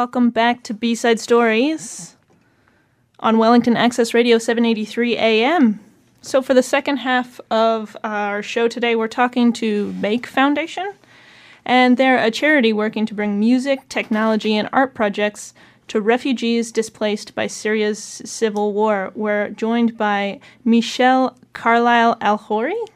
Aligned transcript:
Welcome 0.00 0.30
back 0.30 0.62
to 0.62 0.72
B 0.72 0.94
Side 0.94 1.20
Stories 1.20 2.16
on 3.18 3.36
Wellington 3.36 3.76
Access 3.76 4.14
Radio 4.14 4.38
783 4.38 5.18
AM. 5.18 5.78
So, 6.22 6.40
for 6.40 6.54
the 6.54 6.62
second 6.62 6.96
half 6.96 7.38
of 7.50 7.94
our 8.02 8.42
show 8.42 8.66
today, 8.66 8.96
we're 8.96 9.08
talking 9.08 9.52
to 9.52 9.92
Make 10.00 10.26
Foundation, 10.26 10.94
and 11.66 11.98
they're 11.98 12.16
a 12.16 12.30
charity 12.30 12.72
working 12.72 13.04
to 13.04 13.14
bring 13.14 13.38
music, 13.38 13.86
technology, 13.90 14.56
and 14.56 14.70
art 14.72 14.94
projects 14.94 15.52
to 15.88 16.00
refugees 16.00 16.72
displaced 16.72 17.34
by 17.34 17.46
Syria's 17.46 18.22
civil 18.24 18.72
war. 18.72 19.12
We're 19.14 19.50
joined 19.50 19.98
by 19.98 20.40
Michelle 20.64 21.36
Carlisle 21.52 22.16
Alhori, 22.22 22.86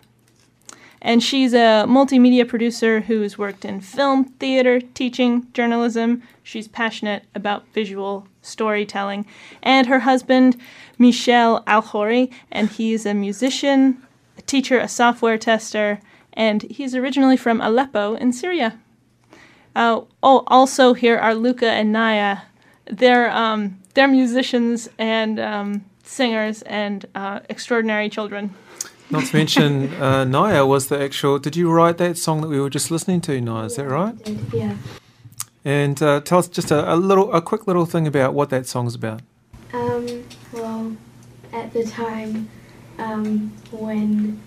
and 1.04 1.22
she's 1.22 1.52
a 1.52 1.84
multimedia 1.86 2.48
producer 2.48 3.02
who's 3.02 3.36
worked 3.36 3.66
in 3.66 3.82
film, 3.82 4.24
theater, 4.24 4.80
teaching, 4.80 5.46
journalism. 5.52 6.22
She's 6.42 6.66
passionate 6.66 7.24
about 7.34 7.68
visual 7.74 8.26
storytelling. 8.40 9.26
And 9.62 9.86
her 9.86 10.00
husband, 10.00 10.56
Michel 10.98 11.62
Alhori, 11.64 12.32
and 12.50 12.70
he's 12.70 13.04
a 13.04 13.12
musician, 13.12 14.02
a 14.38 14.42
teacher, 14.42 14.78
a 14.78 14.88
software 14.88 15.36
tester, 15.36 16.00
and 16.32 16.62
he's 16.62 16.94
originally 16.94 17.36
from 17.36 17.60
Aleppo 17.60 18.14
in 18.14 18.32
Syria. 18.32 18.80
Uh, 19.76 20.00
oh, 20.22 20.44
also 20.46 20.94
here 20.94 21.18
are 21.18 21.34
Luca 21.34 21.68
and 21.68 21.92
Naya. 21.92 22.38
They're 22.86 23.30
um, 23.30 23.78
they're 23.92 24.08
musicians 24.08 24.88
and 24.98 25.38
um, 25.38 25.84
singers 26.02 26.62
and 26.62 27.04
uh, 27.14 27.40
extraordinary 27.50 28.08
children. 28.08 28.54
Not 29.10 29.24
to 29.26 29.36
mention, 29.36 29.92
uh, 29.94 30.24
Naya 30.24 30.64
was 30.66 30.88
the 30.88 31.00
actual. 31.00 31.38
Did 31.38 31.56
you 31.56 31.70
write 31.70 31.98
that 31.98 32.16
song 32.18 32.40
that 32.40 32.48
we 32.48 32.60
were 32.60 32.70
just 32.70 32.90
listening 32.90 33.20
to, 33.22 33.40
Naya? 33.40 33.66
Is 33.66 33.76
that 33.76 33.86
right? 33.86 34.14
Yeah. 34.52 34.76
And 35.64 36.02
uh, 36.02 36.20
tell 36.20 36.38
us 36.38 36.48
just 36.48 36.70
a, 36.70 36.92
a 36.92 36.96
little, 36.96 37.32
a 37.32 37.40
quick 37.40 37.66
little 37.66 37.86
thing 37.86 38.06
about 38.06 38.34
what 38.34 38.50
that 38.50 38.66
song's 38.66 38.94
about. 38.94 39.20
Um, 39.72 40.24
well, 40.52 40.96
at 41.52 41.72
the 41.72 41.84
time 41.84 42.48
um, 42.98 43.52
when 43.70 44.40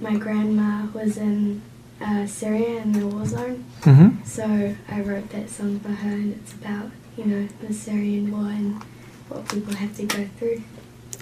my 0.00 0.16
grandma 0.16 0.86
was 0.92 1.16
in 1.16 1.62
uh, 2.00 2.26
Syria 2.26 2.80
and 2.80 2.94
the 2.94 3.06
war 3.06 3.26
zone. 3.26 3.64
Mm-hmm. 3.82 4.24
So 4.24 4.74
I 4.88 5.00
wrote 5.00 5.30
that 5.30 5.50
song 5.50 5.80
for 5.80 5.88
her, 5.90 6.08
and 6.10 6.34
it's 6.34 6.52
about 6.52 6.90
you 7.16 7.24
know 7.24 7.48
the 7.60 7.72
Syrian 7.74 8.30
war 8.30 8.50
and 8.50 8.82
what 9.28 9.48
people 9.48 9.74
have 9.74 9.96
to 9.96 10.04
go 10.04 10.28
through. 10.38 10.62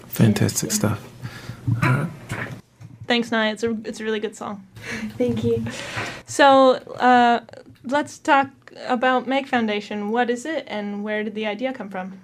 Fantastic 0.09 0.71
Yeah. 0.71 0.75
stuff. 0.77 1.09
All 1.83 1.91
right. 1.91 2.11
Thanks, 3.07 3.31
Naya. 3.31 3.53
It's 3.53 3.63
a 3.63 3.77
it's 3.85 4.01
a 4.01 4.05
really 4.05 4.21
good 4.21 4.35
song. 4.35 4.67
Thank 5.17 5.45
you. 5.45 5.65
So 6.27 6.75
uh, 6.99 7.41
let's 7.85 8.19
talk 8.19 8.49
about 8.87 9.27
Make 9.27 9.47
Foundation. 9.47 10.11
What 10.11 10.29
is 10.29 10.45
it, 10.45 10.65
and 10.67 11.05
where 11.05 11.23
did 11.23 11.35
the 11.35 11.47
idea 11.47 11.73
come 11.73 11.89
from? 11.89 12.21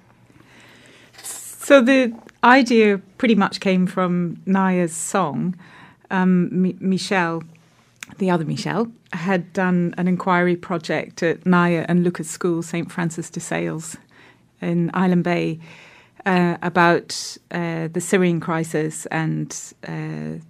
So 1.22 1.80
the 1.80 2.12
idea 2.42 2.98
pretty 3.18 3.36
much 3.36 3.60
came 3.60 3.86
from 3.86 4.42
Naya's 4.46 4.94
song. 4.94 5.54
Um, 6.10 6.48
Mi- 6.50 6.76
Michelle, 6.80 7.42
the 8.18 8.28
other 8.30 8.44
Michelle, 8.44 8.90
had 9.12 9.52
done 9.52 9.94
an 9.96 10.08
inquiry 10.08 10.56
project 10.56 11.22
at 11.22 11.46
Naya 11.46 11.86
and 11.88 12.02
Lucas 12.02 12.28
School, 12.28 12.62
St 12.62 12.90
Francis 12.90 13.30
de 13.30 13.40
Sales, 13.40 13.96
in 14.60 14.90
Island 14.92 15.24
Bay, 15.24 15.60
uh, 16.26 16.56
about 16.62 17.36
uh, 17.52 17.88
the 17.88 18.00
Syrian 18.00 18.40
crisis 18.40 19.06
and 19.06 19.56
uh, 19.86 20.42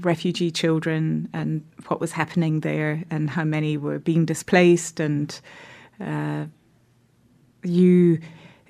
refugee 0.00 0.50
children 0.50 1.28
and 1.32 1.62
what 1.86 2.00
was 2.00 2.12
happening 2.12 2.60
there 2.60 3.04
and 3.10 3.30
how 3.30 3.44
many 3.44 3.76
were 3.76 3.98
being 3.98 4.24
displaced 4.24 5.00
and 5.00 5.40
uh, 6.00 6.44
you 7.62 8.18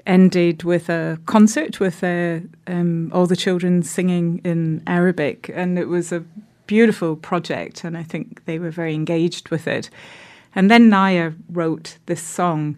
ended 0.09 0.63
with 0.65 0.89
a 0.89 1.21
concert 1.27 1.79
with 1.79 2.03
uh, 2.03 2.41
um, 2.67 3.11
all 3.13 3.27
the 3.27 3.37
children 3.37 3.83
singing 3.83 4.41
in 4.43 4.83
Arabic, 4.87 5.51
and 5.55 5.79
it 5.79 5.87
was 5.87 6.11
a 6.11 6.25
beautiful 6.67 7.15
project, 7.15 7.85
and 7.85 7.97
I 7.97 8.03
think 8.03 8.45
they 8.47 8.59
were 8.59 8.71
very 8.71 8.95
engaged 8.95 9.51
with 9.51 9.69
it. 9.69 9.91
And 10.55 10.71
then 10.71 10.89
Naya 10.89 11.33
wrote 11.51 11.99
this 12.07 12.23
song, 12.23 12.77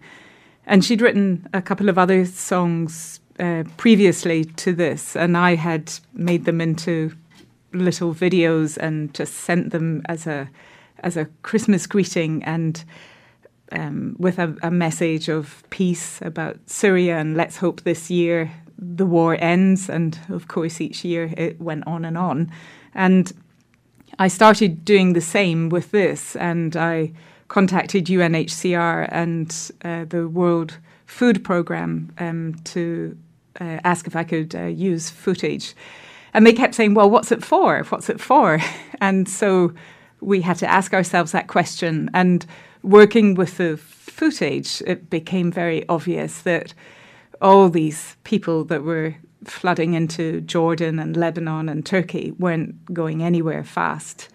and 0.65 0.83
she'd 0.83 1.01
written 1.01 1.47
a 1.53 1.61
couple 1.61 1.89
of 1.89 1.97
other 1.97 2.25
songs 2.25 3.21
uh, 3.39 3.63
previously 3.77 4.43
to 4.43 4.73
this, 4.73 5.15
and 5.15 5.37
I 5.37 5.55
had 5.55 5.93
made 6.13 6.43
them 6.43 6.59
into 6.59 7.13
little 7.73 8.13
videos 8.13 8.77
and 8.77 9.13
just 9.13 9.33
sent 9.33 9.71
them 9.71 10.01
as 10.05 10.27
a 10.27 10.49
as 10.99 11.17
a 11.17 11.25
Christmas 11.41 11.87
greeting 11.87 12.43
and 12.43 12.83
um, 13.71 14.15
with 14.19 14.37
a, 14.37 14.55
a 14.61 14.69
message 14.69 15.29
of 15.29 15.63
peace 15.69 16.21
about 16.21 16.57
Syria 16.67 17.17
and 17.17 17.35
let's 17.35 17.57
hope 17.57 17.81
this 17.81 18.11
year 18.11 18.51
the 18.81 19.05
war 19.05 19.37
ends. 19.39 19.89
And 19.89 20.19
of 20.29 20.47
course, 20.47 20.81
each 20.81 21.05
year 21.05 21.33
it 21.37 21.61
went 21.61 21.85
on 21.87 22.03
and 22.03 22.17
on. 22.17 22.51
And 22.93 23.31
I 24.19 24.27
started 24.27 24.83
doing 24.83 25.13
the 25.13 25.21
same 25.21 25.69
with 25.69 25.91
this, 25.91 26.35
and 26.35 26.75
I 26.75 27.13
contacted 27.47 28.05
UNHCR 28.05 29.07
and 29.11 29.71
uh, 29.83 30.05
the 30.05 30.27
World 30.27 30.77
Food 31.05 31.43
Programme 31.43 32.11
um, 32.17 32.55
to 32.65 33.17
uh, 33.59 33.79
ask 33.83 34.07
if 34.07 34.15
I 34.15 34.23
could 34.23 34.55
uh, 34.55 34.65
use 34.65 35.09
footage. 35.09 35.73
And 36.33 36.45
they 36.45 36.53
kept 36.53 36.75
saying, 36.75 36.93
Well, 36.93 37.09
what's 37.09 37.31
it 37.31 37.43
for? 37.43 37.83
What's 37.83 38.09
it 38.09 38.19
for? 38.19 38.59
And 39.03 39.27
so 39.27 39.73
we 40.19 40.41
had 40.41 40.57
to 40.57 40.67
ask 40.69 40.93
ourselves 40.93 41.31
that 41.31 41.47
question. 41.47 42.11
And 42.13 42.45
working 42.83 43.33
with 43.33 43.57
the 43.57 43.77
footage, 43.77 44.83
it 44.85 45.09
became 45.09 45.51
very 45.51 45.89
obvious 45.89 46.43
that 46.43 46.75
all 47.41 47.67
these 47.67 48.15
people 48.23 48.63
that 48.65 48.83
were 48.83 49.15
flooding 49.43 49.95
into 49.95 50.41
Jordan 50.41 50.99
and 50.99 51.17
Lebanon 51.17 51.67
and 51.67 51.83
Turkey 51.83 52.31
weren't 52.37 52.93
going 52.93 53.23
anywhere 53.23 53.63
fast. 53.63 54.29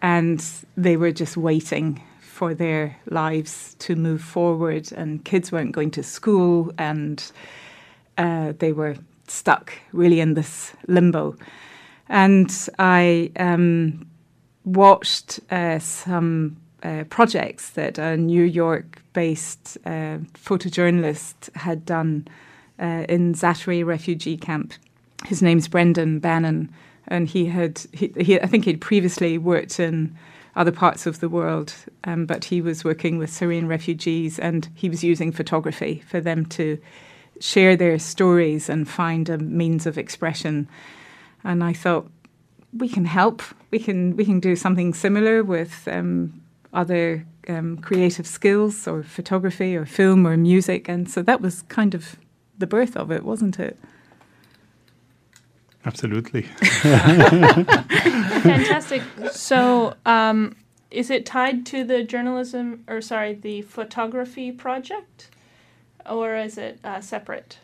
And 0.00 0.42
they 0.74 0.96
were 0.96 1.12
just 1.12 1.36
waiting 1.36 2.02
for 2.20 2.54
their 2.54 2.96
lives 3.10 3.74
to 3.80 3.96
move 3.96 4.22
forward, 4.22 4.92
and 4.92 5.24
kids 5.24 5.50
weren't 5.50 5.72
going 5.72 5.90
to 5.90 6.04
school, 6.04 6.72
and 6.78 7.32
uh, 8.16 8.52
they 8.58 8.72
were 8.72 8.94
stuck 9.30 9.72
really 9.92 10.20
in 10.20 10.34
this 10.34 10.72
limbo. 10.86 11.36
And 12.08 12.50
I 12.78 13.30
um, 13.36 14.08
watched 14.64 15.40
uh, 15.50 15.78
some 15.78 16.56
uh, 16.82 17.04
projects 17.10 17.70
that 17.70 17.98
a 17.98 18.16
New 18.16 18.44
York 18.44 19.02
based 19.12 19.76
uh, 19.84 20.18
photojournalist 20.34 21.54
had 21.56 21.84
done 21.84 22.26
uh, 22.78 23.04
in 23.08 23.34
Zatari 23.34 23.84
refugee 23.84 24.36
camp. 24.36 24.72
His 25.26 25.42
name's 25.42 25.66
Brendan 25.66 26.20
Bannon, 26.20 26.72
and 27.08 27.28
he 27.28 27.46
had, 27.46 27.84
he, 27.92 28.12
he, 28.20 28.40
I 28.40 28.46
think 28.46 28.64
he'd 28.64 28.80
previously 28.80 29.36
worked 29.36 29.80
in 29.80 30.16
other 30.54 30.72
parts 30.72 31.06
of 31.06 31.20
the 31.20 31.28
world, 31.28 31.74
um, 32.04 32.26
but 32.26 32.44
he 32.44 32.60
was 32.60 32.84
working 32.84 33.18
with 33.18 33.30
Syrian 33.30 33.68
refugees 33.68 34.38
and 34.38 34.68
he 34.74 34.88
was 34.88 35.04
using 35.04 35.32
photography 35.32 36.02
for 36.06 36.20
them 36.20 36.46
to 36.46 36.78
share 37.40 37.76
their 37.76 37.98
stories 37.98 38.68
and 38.68 38.88
find 38.88 39.28
a 39.28 39.38
means 39.38 39.86
of 39.86 39.98
expression. 39.98 40.68
And 41.44 41.62
I 41.62 41.72
thought, 41.72 42.10
we 42.76 42.88
can 42.88 43.04
help. 43.04 43.42
We 43.70 43.78
can 43.78 44.16
we 44.16 44.24
can 44.24 44.40
do 44.40 44.56
something 44.56 44.94
similar 44.94 45.42
with 45.42 45.86
um, 45.88 46.40
other 46.72 47.24
um, 47.48 47.78
creative 47.78 48.26
skills 48.26 48.86
or 48.86 49.02
photography 49.02 49.76
or 49.76 49.86
film 49.86 50.26
or 50.26 50.36
music, 50.36 50.88
and 50.88 51.10
so 51.10 51.22
that 51.22 51.40
was 51.40 51.62
kind 51.62 51.94
of 51.94 52.16
the 52.58 52.66
birth 52.66 52.96
of 52.96 53.10
it, 53.10 53.24
wasn't 53.24 53.58
it? 53.58 53.78
Absolutely. 55.84 56.42
Fantastic. 58.42 59.02
So, 59.30 59.94
um, 60.04 60.56
is 60.90 61.08
it 61.08 61.24
tied 61.24 61.64
to 61.66 61.84
the 61.84 62.02
journalism, 62.02 62.84
or 62.88 63.00
sorry, 63.00 63.34
the 63.34 63.62
photography 63.62 64.52
project, 64.52 65.30
or 66.10 66.36
is 66.36 66.58
it 66.58 66.78
uh, 66.84 67.00
separate? 67.00 67.58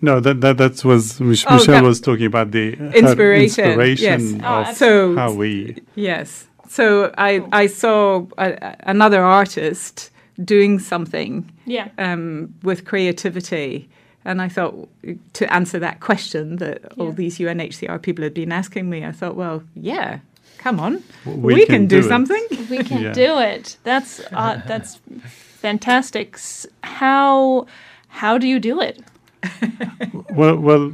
No, 0.00 0.18
that 0.20 0.40
that 0.40 0.56
that 0.58 0.84
was 0.84 1.20
Mich- 1.20 1.44
Oh, 1.48 1.54
Michelle 1.54 1.74
that- 1.76 1.84
was 1.84 2.00
talking 2.00 2.26
about 2.26 2.50
the 2.50 2.74
her 2.76 2.86
Inspiration, 2.92 3.64
inspiration 3.66 4.36
yes. 4.36 4.42
Oh, 4.44 4.70
of 4.70 4.76
So- 4.76 5.14
how 5.16 5.32
we 5.32 5.76
Yes. 5.94 6.46
So 6.68 7.12
I 7.18 7.42
I 7.52 7.68
saw 7.68 8.26
a, 8.38 8.74
another 8.86 9.22
artist 9.22 10.10
doing 10.44 10.80
something 10.80 11.44
Yeah. 11.66 11.88
um, 11.98 12.48
with 12.62 12.84
creativity. 12.84 13.88
And 14.24 14.40
I 14.40 14.48
thought 14.48 14.88
to 15.34 15.52
answer 15.52 15.78
that 15.80 16.00
question 16.00 16.56
that 16.56 16.78
all 16.98 17.12
these 17.12 17.38
UNHCR 17.38 17.98
people 17.98 18.22
had 18.24 18.32
been 18.34 18.52
asking 18.52 18.88
me, 18.88 19.04
I 19.04 19.12
thought, 19.12 19.34
well, 19.36 19.62
yeah, 19.74 20.18
come 20.58 20.80
on, 20.80 21.02
we 21.26 21.54
we, 21.54 21.66
can 21.66 21.74
can, 21.74 21.86
do, 21.88 22.02
do 22.02 22.08
something. 22.08 22.44
We 22.70 22.78
can 22.84 23.02
Yeah. 23.02 23.12
do 23.12 23.38
it. 23.38 23.76
That's 23.84 24.20
uh, 24.32 24.60
that's 24.66 25.00
fantastic. 25.62 26.38
How 26.82 27.66
how 28.08 28.38
do 28.38 28.46
you 28.46 28.60
do 28.60 28.80
it? 28.80 29.00
Well, 30.34 30.56
well, 30.56 30.92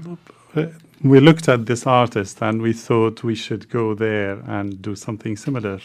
we 1.02 1.20
looked 1.20 1.48
at 1.48 1.66
this 1.66 1.86
artist 1.86 2.42
and 2.42 2.60
we 2.60 2.72
thought 2.72 3.22
we 3.22 3.36
should 3.36 3.68
go 3.70 3.94
there 3.94 4.40
and 4.46 4.82
do 4.82 4.96
something 4.96 5.36
similar. 5.36 5.78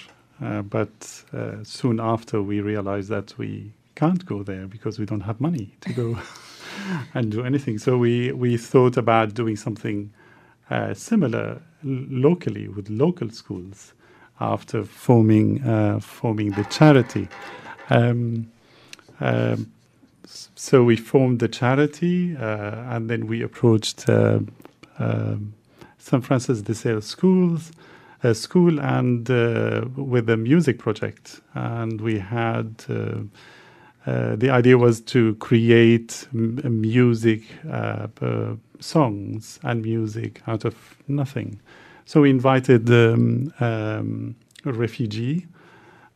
Uh, 0.43 0.63
but 0.63 1.23
uh, 1.33 1.63
soon 1.63 1.99
after, 1.99 2.41
we 2.41 2.61
realized 2.61 3.09
that 3.09 3.37
we 3.37 3.73
can't 3.95 4.25
go 4.25 4.41
there 4.43 4.65
because 4.67 4.97
we 4.99 5.05
don't 5.05 5.21
have 5.21 5.39
money 5.39 5.75
to 5.81 5.93
go 5.93 6.17
and 7.13 7.31
do 7.31 7.43
anything. 7.45 7.77
So 7.77 7.97
we, 7.97 8.31
we 8.31 8.57
thought 8.57 8.97
about 8.97 9.35
doing 9.35 9.55
something 9.55 10.11
uh, 10.71 10.95
similar 10.95 11.61
locally 11.83 12.67
with 12.67 12.89
local 12.89 13.29
schools 13.29 13.93
after 14.39 14.83
forming 14.83 15.63
uh, 15.63 15.99
forming 15.99 16.51
the 16.51 16.63
charity. 16.65 17.27
Um, 17.91 18.49
um, 19.23 19.71
so 20.25 20.83
we 20.83 20.95
formed 20.97 21.39
the 21.39 21.47
charity, 21.47 22.35
uh, 22.35 22.93
and 22.93 23.09
then 23.09 23.27
we 23.27 23.41
approached 23.41 24.09
uh, 24.09 24.39
um, 24.99 25.53
St. 25.97 26.23
Francis 26.23 26.61
de 26.61 26.73
Sales 26.75 27.05
schools, 27.05 27.71
uh, 28.23 28.33
school, 28.33 28.79
and 28.79 29.29
uh, 29.29 29.85
with 29.95 30.29
a 30.29 30.37
music 30.37 30.77
project. 30.77 31.41
And 31.53 32.01
we 32.01 32.19
had 32.19 32.83
uh, 32.89 34.35
the 34.35 34.49
idea 34.49 34.77
was 34.77 34.99
to 34.99 35.35
create 35.35 36.27
music 36.33 37.43
songs 38.79 39.59
and 39.63 39.81
music 39.81 40.41
out 40.47 40.65
of 40.65 40.75
nothing. 41.07 41.61
So 42.05 42.21
we 42.21 42.29
invited 42.29 42.89
um, 42.89 43.53
um, 43.61 44.35
a 44.65 44.73
refugee 44.73 45.47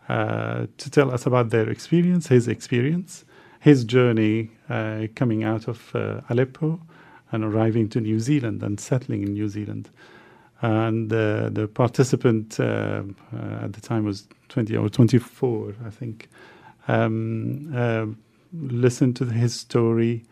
to 0.08 0.90
tell 0.90 1.12
us 1.12 1.26
about 1.26 1.50
their 1.50 1.70
experience, 1.70 2.28
his 2.28 2.48
experience, 2.48 3.26
his 3.60 3.84
journey 3.84 4.52
uh, 4.70 5.08
coming 5.16 5.44
out 5.44 5.68
of 5.68 5.96
uh, 5.96 6.22
Aleppo 6.30 6.80
and 7.32 7.44
arriving 7.44 7.90
to 7.90 8.00
New 8.00 8.20
Zealand 8.20 8.64
and 8.64 8.80
settling 8.80 9.24
in 9.24 9.34
New 9.34 9.50
Zealand. 9.50 9.90
And 10.62 11.12
uh, 11.12 11.50
the 11.50 11.68
participant 11.68 12.60
uh, 12.60 13.04
uh, 13.34 13.64
at 13.64 13.74
the 13.74 13.82
time 13.82 14.06
was 14.06 14.28
20 14.50 14.76
or 14.78 14.90
24, 14.90 15.76
I 15.86 15.90
think, 15.90 16.30
um, 16.88 17.74
uh, 17.76 18.06
listened 18.54 19.18
to 19.18 19.26
his 19.26 19.54
story 19.54 20.24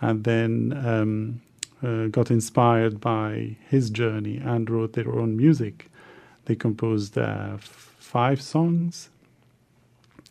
and 0.00 0.24
then 0.24 0.72
um, 0.84 1.40
uh, 1.82 2.08
got 2.08 2.30
inspired 2.30 3.00
by 3.00 3.56
his 3.68 3.90
journey 3.90 4.38
and 4.38 4.68
wrote 4.68 4.94
their 4.94 5.14
own 5.14 5.36
music 5.36 5.90
they 6.50 6.56
composed 6.56 7.16
uh, 7.16 7.56
five 7.58 8.42
songs, 8.42 9.10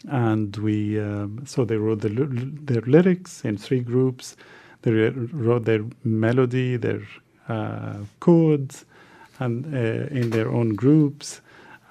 and 0.08 0.56
we 0.58 1.00
um, 1.00 1.44
so 1.46 1.66
they 1.66 1.78
wrote 1.78 2.02
the, 2.02 2.10
their 2.10 2.82
lyrics 2.82 3.44
in 3.46 3.58
three 3.58 3.82
groups. 3.82 4.36
They 4.84 4.92
re- 4.92 5.10
wrote 5.10 5.66
their 5.66 5.84
melody, 6.04 6.78
their 6.78 7.02
uh, 7.50 7.96
chords, 8.20 8.86
and 9.40 9.66
uh, 9.74 10.08
in 10.16 10.30
their 10.32 10.50
own 10.50 10.76
groups, 10.76 11.42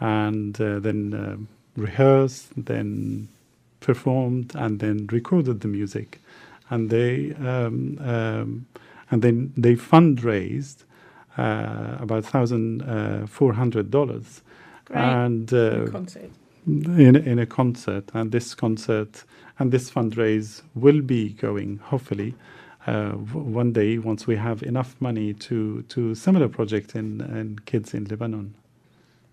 and 0.01 0.61
uh, 0.61 0.79
then 0.81 1.15
um 1.15 1.49
rehearsed, 1.77 2.49
then 2.57 3.29
performed, 3.81 4.53
and 4.57 4.81
then 4.81 5.09
recorded 5.13 5.61
the 5.61 5.69
music, 5.69 6.21
and 6.71 6.91
they 6.91 7.35
um, 7.35 7.99
um, 8.03 8.67
and 9.11 9.23
then 9.23 9.53
they 9.57 9.75
fundraised 9.77 10.85
uh, 11.39 11.97
about 12.01 12.25
thousand 12.25 12.83
uh, 12.83 13.27
four 13.27 13.53
hundred 13.55 13.91
dollars, 13.91 14.43
Great. 14.87 14.99
and 14.99 15.53
uh, 15.55 15.87
concert. 15.91 16.31
In 16.69 17.17
in 17.17 17.39
a 17.39 17.47
concert, 17.47 18.11
and 18.15 18.33
this 18.33 18.55
concert 18.55 19.25
and 19.59 19.73
this 19.73 19.91
fundraise 19.91 20.63
will 20.75 21.01
be 21.03 21.31
going 21.31 21.79
hopefully 21.79 22.35
uh, 22.87 23.11
w- 23.11 23.41
one 23.57 23.73
day 23.73 23.99
once 23.99 24.27
we 24.27 24.37
have 24.37 24.63
enough 24.63 24.97
money 25.01 25.35
to 25.35 25.83
to 25.89 26.15
similar 26.15 26.49
project 26.49 26.95
in 26.95 27.21
in 27.21 27.59
kids 27.67 27.95
in 27.95 28.05
Lebanon. 28.05 28.55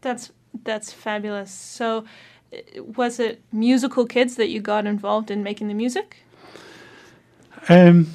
That's 0.01 0.31
that's 0.63 0.93
fabulous. 0.93 1.51
So, 1.51 2.05
uh, 2.53 2.83
was 2.83 3.19
it 3.19 3.41
musical 3.51 4.05
kids 4.05 4.35
that 4.35 4.49
you 4.49 4.61
got 4.61 4.85
involved 4.87 5.31
in 5.31 5.43
making 5.43 5.67
the 5.67 5.75
music? 5.75 6.17
Um, 7.69 8.07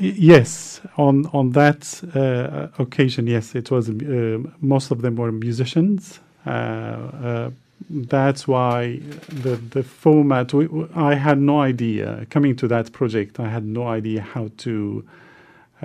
yes, 0.00 0.80
on 0.96 1.26
on 1.32 1.52
that 1.52 2.02
uh, 2.14 2.68
occasion, 2.82 3.26
yes, 3.26 3.54
it 3.54 3.70
was. 3.70 3.88
Uh, 3.90 4.38
most 4.60 4.90
of 4.90 5.02
them 5.02 5.16
were 5.16 5.32
musicians. 5.32 6.20
Uh, 6.46 6.50
uh, 6.50 7.50
that's 7.88 8.48
why 8.48 9.00
the 9.28 9.56
the 9.56 9.82
format. 9.82 10.52
We, 10.52 10.68
I 10.94 11.14
had 11.14 11.40
no 11.40 11.60
idea 11.60 12.26
coming 12.30 12.56
to 12.56 12.68
that 12.68 12.92
project. 12.92 13.40
I 13.40 13.48
had 13.48 13.64
no 13.64 13.86
idea 13.88 14.22
how 14.22 14.50
to 14.58 15.04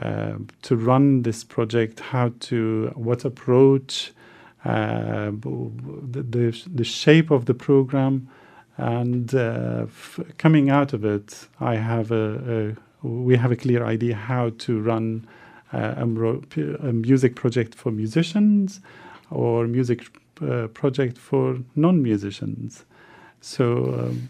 uh, 0.02 0.36
to 0.64 0.76
run 0.76 1.24
this 1.24 1.44
project, 1.44 2.00
how 2.02 2.34
to 2.42 2.92
what 2.96 3.26
approach, 3.26 4.14
uh, 4.66 5.32
the, 5.32 6.24
the 6.24 6.64
the 6.76 6.84
shape 6.84 7.32
of 7.32 7.46
the 7.46 7.54
program 7.54 8.30
and 8.78 9.34
uh, 9.36 9.88
coming 10.38 10.70
out 10.70 10.94
of 10.94 11.06
it, 11.06 11.48
I 11.62 11.76
have 11.78 12.12
a, 12.12 12.76
a 13.04 13.08
we 13.08 13.38
have 13.38 13.52
a 13.52 13.56
clear 13.56 13.86
idea 13.86 14.16
how 14.16 14.52
to 14.60 14.82
run 14.82 15.28
uh, 15.74 15.96
a, 15.98 16.06
mro- 16.06 16.44
music 16.94 17.36
project 17.36 17.76
for 17.76 17.92
musicians 17.92 18.82
or 19.32 19.68
music 19.68 20.06
uh, 20.42 20.68
project 20.68 21.18
for 21.18 21.58
non-musicians. 21.76 22.86
So 23.42 23.66
um, 24.00 24.30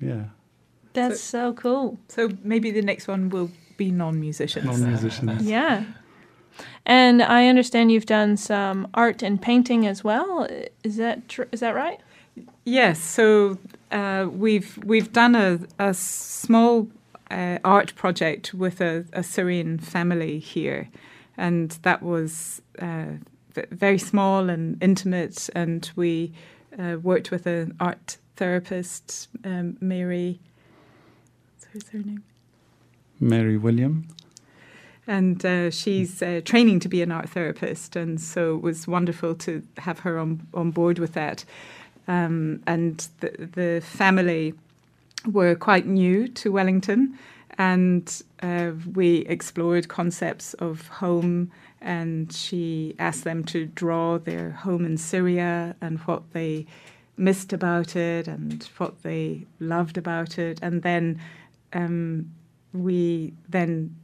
yeah, 0.00 0.24
That's 0.92 1.20
so, 1.20 1.52
cool. 1.52 1.98
So 2.08 2.30
maybe 2.42 2.70
the 2.70 2.82
next 2.82 3.08
one 3.08 3.28
will 3.28 3.50
be 3.76 3.90
non-musicians. 3.90 4.66
non-musicians. 4.66 5.42
Yeah. 5.42 5.84
And 6.86 7.22
I 7.22 7.46
understand 7.48 7.92
you've 7.92 8.06
done 8.06 8.36
some 8.36 8.88
art 8.94 9.22
and 9.22 9.40
painting 9.40 9.86
as 9.86 10.02
well. 10.04 10.46
Is 10.82 10.96
that 10.96 11.28
tr- 11.28 11.48
is 11.52 11.60
that 11.60 11.74
right? 11.74 12.00
Yes, 12.64 13.00
so 13.00 13.58
uh, 13.90 14.28
we've 14.30 14.78
we've 14.84 15.12
done 15.12 15.34
a, 15.34 15.58
a 15.78 15.94
small 15.94 16.88
uh, 17.30 17.58
art 17.64 17.94
project 17.94 18.54
with 18.54 18.80
a, 18.80 19.04
a 19.12 19.22
Syrian 19.22 19.78
family 19.78 20.38
here, 20.38 20.88
and 21.36 21.70
that 21.82 22.02
was 22.02 22.62
uh, 22.78 23.06
v- 23.16 23.18
very 23.70 23.98
small 23.98 24.48
and 24.50 24.82
intimate. 24.82 25.48
And 25.54 25.90
we 25.96 26.32
uh, 26.78 26.96
worked 27.02 27.30
with 27.30 27.46
an 27.46 27.76
art 27.80 28.16
therapist, 28.36 29.28
um, 29.44 29.76
Mary. 29.80 30.40
What's 31.72 31.90
her 31.90 31.98
name? 31.98 32.24
Mary 33.20 33.56
William. 33.58 34.08
and 35.06 35.44
uh, 35.44 35.70
she's 35.70 36.22
uh, 36.22 36.40
training 36.44 36.80
to 36.80 36.88
be 36.88 37.02
an 37.02 37.10
art 37.12 37.28
therapist, 37.30 37.96
and 37.96 38.20
so 38.20 38.56
it 38.56 38.62
was 38.62 38.86
wonderful 38.86 39.34
to 39.34 39.62
have 39.78 40.00
her 40.00 40.18
on 40.18 40.46
on 40.54 40.70
board 40.70 40.98
with 40.98 41.12
that. 41.14 41.44
Um, 42.08 42.62
and 42.66 43.08
the 43.20 43.48
the 43.54 43.80
family 43.84 44.54
were 45.30 45.54
quite 45.54 45.86
new 45.86 46.28
to 46.28 46.52
Wellington, 46.52 47.18
and 47.58 48.22
uh, 48.42 48.72
we 48.94 49.18
explored 49.26 49.88
concepts 49.88 50.54
of 50.54 50.86
home. 50.88 51.50
And 51.80 52.32
she 52.32 52.94
asked 52.98 53.24
them 53.24 53.44
to 53.44 53.66
draw 53.66 54.18
their 54.18 54.50
home 54.50 54.84
in 54.84 54.96
Syria 54.96 55.76
and 55.80 55.98
what 56.00 56.32
they 56.32 56.66
missed 57.16 57.52
about 57.52 57.96
it 57.96 58.26
and 58.26 58.64
what 58.78 59.02
they 59.02 59.46
loved 59.60 59.98
about 59.98 60.38
it, 60.38 60.58
and 60.62 60.82
then 60.82 61.20
um, 61.72 62.32
we 62.72 63.34
then 63.48 63.94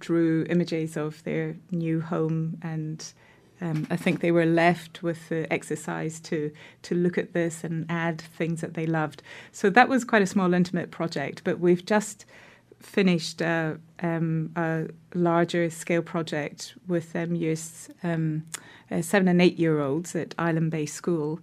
drew 0.00 0.44
images 0.50 0.96
of 0.96 1.22
their 1.22 1.56
new 1.70 2.00
home 2.00 2.58
and 2.60 3.12
um, 3.60 3.86
I 3.88 3.96
think 3.96 4.20
they 4.20 4.32
were 4.32 4.44
left 4.44 5.02
with 5.02 5.28
the 5.28 5.50
exercise 5.50 6.20
to 6.20 6.52
to 6.82 6.94
look 6.94 7.16
at 7.16 7.32
this 7.32 7.64
and 7.64 7.86
add 7.88 8.20
things 8.20 8.60
that 8.60 8.74
they 8.74 8.84
loved. 8.84 9.22
So 9.50 9.70
that 9.70 9.88
was 9.88 10.04
quite 10.04 10.20
a 10.20 10.26
small, 10.26 10.52
intimate 10.52 10.90
project. 10.90 11.42
But 11.42 11.58
we've 11.58 11.84
just 11.84 12.26
finished 12.80 13.42
uh, 13.42 13.74
um, 14.02 14.52
a 14.56 14.86
larger 15.14 15.70
scale 15.70 16.02
project 16.02 16.74
with 16.86 17.14
um, 17.16 17.34
years 17.34 17.88
um, 18.02 18.44
uh, 18.90 19.02
seven 19.02 19.28
and 19.28 19.42
eight 19.42 19.58
year 19.58 19.80
olds 19.80 20.14
at 20.14 20.34
Island 20.38 20.70
Bay 20.70 20.86
School, 20.86 21.40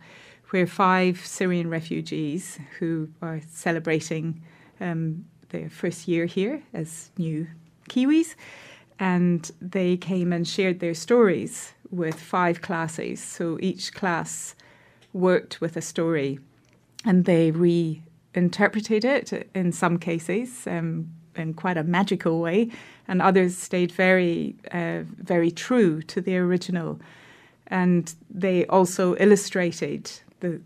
where 0.49 0.67
five 0.67 1.25
Syrian 1.25 1.69
refugees 1.69 2.59
who 2.79 3.09
are 3.21 3.41
celebrating 3.49 4.41
um, 4.79 5.25
their 5.49 5.69
first 5.69 6.07
year 6.07 6.25
here 6.25 6.63
as 6.73 7.11
new 7.17 7.47
Kiwis, 7.89 8.35
and 8.99 9.51
they 9.61 9.97
came 9.97 10.31
and 10.31 10.47
shared 10.47 10.79
their 10.79 10.93
stories 10.93 11.73
with 11.91 12.19
five 12.19 12.61
classes. 12.61 13.21
So 13.21 13.57
each 13.61 13.93
class 13.93 14.55
worked 15.11 15.61
with 15.61 15.75
a 15.77 15.81
story, 15.81 16.39
and 17.05 17.25
they 17.25 17.51
reinterpreted 17.51 19.05
it 19.05 19.49
in 19.53 19.71
some 19.71 19.97
cases 19.97 20.65
um, 20.67 21.11
in 21.35 21.53
quite 21.53 21.77
a 21.77 21.83
magical 21.83 22.39
way, 22.39 22.69
and 23.07 23.21
others 23.21 23.57
stayed 23.57 23.91
very, 23.91 24.55
uh, 24.71 25.01
very 25.17 25.51
true 25.51 26.01
to 26.03 26.21
the 26.21 26.37
original. 26.37 26.99
And 27.67 28.13
they 28.29 28.65
also 28.67 29.15
illustrated 29.17 30.11
the 30.39 30.61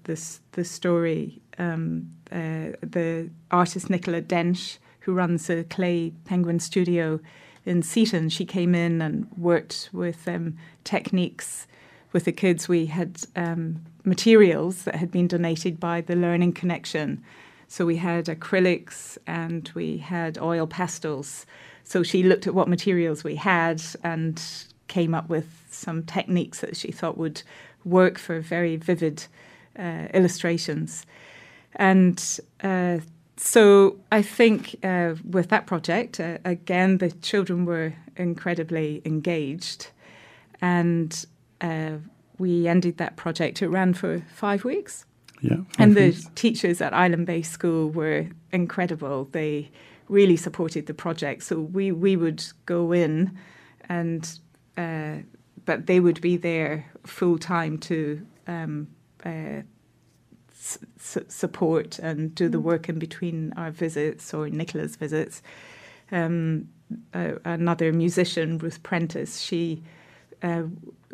the 0.51 0.63
story. 0.63 1.41
Um, 1.59 2.11
uh, 2.31 2.75
the 2.81 3.29
artist 3.51 3.89
Nicola 3.89 4.21
Dench, 4.21 4.77
who 4.99 5.13
runs 5.13 5.49
a 5.49 5.63
clay 5.63 6.11
penguin 6.25 6.59
studio 6.59 7.19
in 7.65 7.81
Seatoun, 7.81 8.31
she 8.31 8.45
came 8.45 8.75
in 8.75 9.01
and 9.01 9.27
worked 9.37 9.89
with 9.91 10.27
um, 10.27 10.57
techniques 10.83 11.67
with 12.11 12.25
the 12.25 12.31
kids. 12.31 12.67
We 12.67 12.87
had 12.87 13.21
um, 13.35 13.81
materials 14.03 14.83
that 14.83 14.95
had 14.95 15.11
been 15.11 15.27
donated 15.27 15.79
by 15.79 16.01
the 16.01 16.15
Learning 16.15 16.53
Connection. 16.53 17.23
So 17.67 17.85
we 17.85 17.97
had 17.97 18.25
acrylics 18.25 19.17
and 19.27 19.69
we 19.75 19.97
had 19.97 20.37
oil 20.37 20.67
pastels. 20.67 21.45
So 21.83 22.03
she 22.03 22.23
looked 22.23 22.47
at 22.47 22.53
what 22.53 22.67
materials 22.67 23.23
we 23.23 23.35
had 23.35 23.81
and 24.03 24.41
came 24.87 25.13
up 25.13 25.29
with 25.29 25.47
some 25.69 26.03
techniques 26.03 26.61
that 26.61 26.77
she 26.77 26.91
thought 26.91 27.17
would 27.17 27.43
work 27.83 28.17
for 28.17 28.39
very 28.39 28.77
vivid 28.77 29.25
uh, 29.77 30.07
illustrations. 30.13 31.05
And 31.75 32.39
uh, 32.63 32.99
so 33.35 33.97
I 34.11 34.21
think 34.21 34.75
uh, 34.83 35.15
with 35.29 35.49
that 35.49 35.67
project, 35.67 36.19
uh, 36.19 36.39
again, 36.43 36.97
the 36.97 37.11
children 37.11 37.65
were 37.65 37.93
incredibly 38.15 39.01
engaged. 39.05 39.87
And 40.61 41.25
uh, 41.61 41.97
we 42.37 42.67
ended 42.67 42.97
that 42.97 43.15
project. 43.15 43.61
It 43.61 43.67
ran 43.67 43.93
for 43.93 44.23
five 44.33 44.63
weeks. 44.63 45.05
Yeah, 45.41 45.57
And 45.77 45.95
the 45.95 46.11
think 46.11 46.35
teachers 46.35 46.81
at 46.81 46.93
Island 46.93 47.25
Bay 47.27 47.41
School 47.41 47.89
were 47.89 48.27
incredible. 48.51 49.25
They 49.31 49.69
really 50.09 50.37
supported 50.37 50.85
the 50.87 50.93
project. 50.93 51.43
So 51.43 51.59
we, 51.59 51.91
we 51.91 52.15
would 52.15 52.43
go 52.65 52.91
in 52.91 53.37
and, 53.89 54.29
uh, 54.77 55.17
but 55.65 55.85
they 55.85 55.99
would 55.99 56.21
be 56.21 56.37
there 56.37 56.85
full 57.05 57.37
time 57.37 57.77
to 57.79 58.25
um, 58.47 58.87
uh, 59.25 59.61
s- 60.51 60.79
s- 60.97 61.17
support 61.27 61.99
and 61.99 62.33
do 62.33 62.49
the 62.49 62.59
work 62.59 62.89
in 62.89 62.99
between 62.99 63.53
our 63.57 63.71
visits 63.71 64.33
or 64.33 64.49
Nicola's 64.49 64.95
visits. 64.95 65.41
Um, 66.11 66.69
uh, 67.13 67.33
another 67.43 67.91
musician, 67.91 68.57
Ruth 68.57 68.81
Prentice, 68.81 69.41
she 69.41 69.83
uh, 70.43 70.63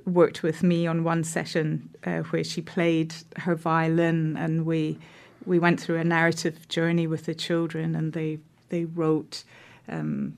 worked 0.05 0.43
with 0.43 0.63
me 0.63 0.87
on 0.87 1.03
one 1.03 1.23
session 1.23 1.89
uh, 2.05 2.19
where 2.19 2.43
she 2.43 2.61
played 2.61 3.13
her 3.37 3.55
violin, 3.55 4.37
and 4.37 4.65
we 4.65 4.97
we 5.45 5.59
went 5.59 5.79
through 5.79 5.97
a 5.97 6.03
narrative 6.03 6.67
journey 6.67 7.07
with 7.07 7.25
the 7.25 7.35
children, 7.35 7.95
and 7.95 8.13
they 8.13 8.39
they 8.69 8.85
wrote 8.85 9.43
um, 9.87 10.37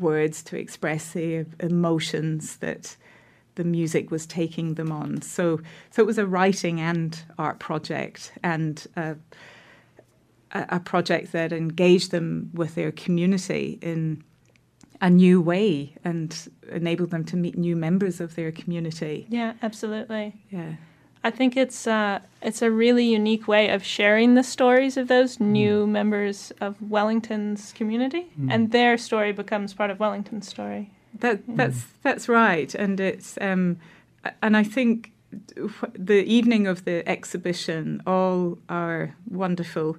words 0.00 0.42
to 0.42 0.56
express 0.56 1.12
the 1.12 1.46
emotions 1.60 2.56
that 2.56 2.96
the 3.54 3.64
music 3.64 4.10
was 4.10 4.26
taking 4.26 4.74
them 4.74 4.90
on. 4.90 5.22
So, 5.22 5.60
so 5.90 6.02
it 6.02 6.06
was 6.06 6.18
a 6.18 6.26
writing 6.26 6.80
and 6.80 7.20
art 7.38 7.58
project, 7.58 8.32
and 8.42 8.84
uh, 8.96 9.14
a, 10.52 10.80
project 10.80 11.32
that 11.32 11.52
engaged 11.52 12.10
them 12.10 12.50
with 12.52 12.74
their 12.74 12.92
community 12.92 13.78
in 13.80 14.24
a 15.04 15.10
new 15.10 15.38
way 15.38 15.94
and 16.02 16.48
enable 16.72 17.06
them 17.06 17.24
to 17.26 17.36
meet 17.36 17.58
new 17.58 17.76
members 17.76 18.22
of 18.22 18.36
their 18.36 18.50
community. 18.50 19.26
Yeah, 19.28 19.52
absolutely. 19.62 20.32
Yeah. 20.48 20.76
I 21.22 21.30
think 21.30 21.58
it's 21.58 21.86
uh, 21.86 22.20
it's 22.40 22.62
a 22.62 22.70
really 22.70 23.04
unique 23.04 23.46
way 23.46 23.68
of 23.68 23.84
sharing 23.84 24.34
the 24.34 24.42
stories 24.42 24.96
of 24.96 25.08
those 25.08 25.40
new 25.40 25.86
members 25.86 26.52
of 26.60 26.76
Wellington's 26.80 27.72
community, 27.72 28.26
and 28.50 28.72
their 28.72 28.98
story 28.98 29.32
becomes 29.32 29.72
part 29.72 29.90
of 29.90 29.98
Wellington's 29.98 30.48
story. 30.48 30.90
That 31.20 31.40
that's 31.48 31.86
that's 32.02 32.28
right, 32.28 32.74
and 32.74 33.00
it's 33.00 33.38
um, 33.40 33.78
and 34.42 34.54
I 34.54 34.64
think 34.64 35.12
the 35.98 36.22
evening 36.24 36.66
of 36.66 36.84
the 36.84 37.08
exhibition, 37.08 38.02
all 38.06 38.58
our 38.68 39.14
wonderful 39.30 39.96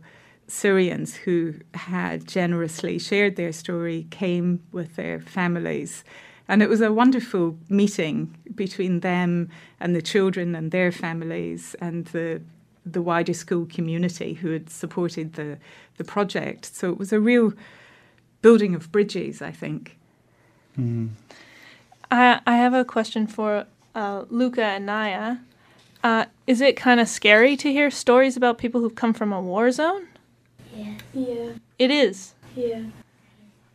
Syrians 0.47 1.15
who 1.15 1.55
had 1.73 2.27
generously 2.27 2.99
shared 2.99 3.35
their 3.35 3.51
story 3.51 4.07
came 4.09 4.61
with 4.71 4.95
their 4.95 5.19
families. 5.19 6.03
And 6.47 6.61
it 6.61 6.69
was 6.69 6.81
a 6.81 6.93
wonderful 6.93 7.57
meeting 7.69 8.35
between 8.53 8.99
them 8.99 9.49
and 9.79 9.95
the 9.95 10.01
children 10.01 10.55
and 10.55 10.71
their 10.71 10.91
families 10.91 11.75
and 11.81 12.05
the 12.07 12.41
the 12.87 13.01
wider 13.01 13.33
school 13.33 13.65
community 13.65 14.33
who 14.33 14.51
had 14.51 14.69
supported 14.69 15.33
the 15.33 15.57
the 15.97 16.03
project. 16.03 16.65
So 16.65 16.91
it 16.91 16.99
was 16.99 17.11
a 17.11 17.19
real 17.19 17.53
building 18.43 18.75
of 18.75 18.91
bridges, 18.91 19.41
I 19.41 19.51
think. 19.51 19.97
I, 22.11 22.39
I 22.45 22.57
have 22.57 22.73
a 22.73 22.85
question 22.85 23.25
for 23.25 23.65
uh, 23.95 24.25
Luca 24.29 24.63
and 24.63 24.85
Naya. 24.85 25.37
Uh, 26.03 26.25
is 26.45 26.61
it 26.61 26.77
kind 26.77 26.99
of 26.99 27.07
scary 27.07 27.57
to 27.57 27.71
hear 27.71 27.89
stories 27.89 28.37
about 28.37 28.59
people 28.59 28.81
who've 28.81 28.93
come 28.93 29.13
from 29.13 29.33
a 29.33 29.41
war 29.41 29.71
zone? 29.71 30.07
Yeah. 30.75 30.93
Yeah. 31.13 31.49
It 31.79 31.91
is. 31.91 32.33
Yeah. 32.55 32.83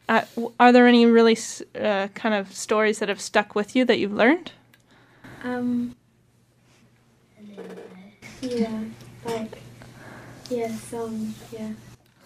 Uh, 0.08 0.22
are 0.58 0.72
there 0.72 0.86
any 0.86 1.06
really 1.06 1.38
uh, 1.80 2.08
kind 2.14 2.34
of 2.34 2.52
stories 2.52 2.98
that 2.98 3.08
have 3.08 3.20
stuck 3.20 3.54
with 3.54 3.76
you 3.76 3.84
that 3.84 3.98
you've 3.98 4.12
learned? 4.12 4.52
Um. 5.44 5.94
Yeah. 8.42 8.80
Like. 9.24 9.52
Yeah. 10.48 10.74
Some. 10.76 11.34
Yeah. 11.52 11.72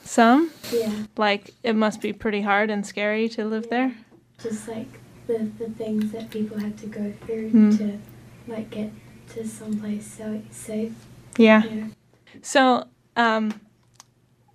Some? 0.02 0.50
Yeah. 0.72 0.92
Like, 1.16 1.50
it 1.62 1.74
must 1.74 2.00
be 2.00 2.12
pretty 2.12 2.42
hard 2.42 2.70
and 2.70 2.86
scary 2.86 3.28
to 3.30 3.44
live 3.44 3.70
there? 3.70 3.94
Just 4.42 4.68
like 4.68 4.88
the 5.26 5.50
the 5.58 5.70
things 5.70 6.12
that 6.12 6.30
people 6.30 6.58
have 6.58 6.76
to 6.80 6.86
go 6.86 7.12
through 7.24 7.50
Hmm. 7.50 7.76
to 7.78 7.98
like 8.46 8.70
get 8.70 8.90
to 9.30 9.46
someplace 9.48 10.06
so 10.06 10.42
safe. 10.50 10.92
Yeah. 11.38 11.62
Yeah. 11.64 11.86
So, 12.42 12.86
um, 13.16 13.58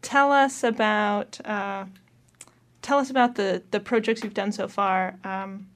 tell 0.02 0.32
us 0.32 0.64
about 0.64 1.40
uh, 1.46 1.86
tell 2.82 3.00
us 3.00 3.10
about 3.10 3.36
the 3.36 3.64
the 3.72 3.80
projects 3.80 4.24
you've 4.24 4.34
done 4.34 4.52
so 4.52 4.68
far. 4.68 5.16
Um, 5.24 5.68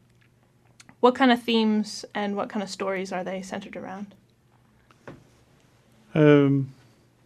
what 1.00 1.16
kind 1.16 1.32
of 1.32 1.44
themes 1.44 2.06
and 2.16 2.36
what 2.36 2.50
kind 2.50 2.64
of 2.64 2.70
stories 2.70 3.12
are 3.12 3.24
they 3.24 3.42
centered 3.42 3.76
around? 3.76 4.16
Um, 6.16 6.74